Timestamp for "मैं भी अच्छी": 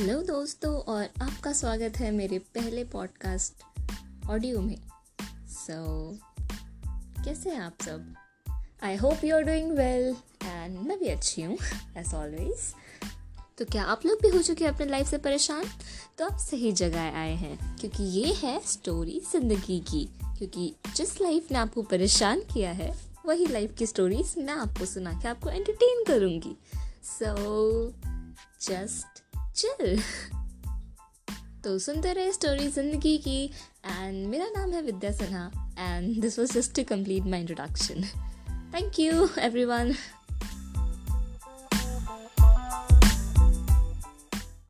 10.78-11.42